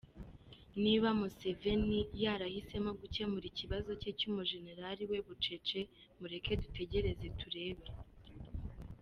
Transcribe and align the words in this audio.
Niba 0.83 1.07
rero 1.09 1.17
Museveni 1.19 1.99
yarahisemo 2.23 2.91
gukemura 3.01 3.45
ikibazo 3.51 3.89
cy’umujenerali 4.19 5.03
we 5.11 5.17
bucece, 5.27 5.79
mureke 6.19 6.51
dutegereze 6.61 7.27
turebe. 7.39 7.85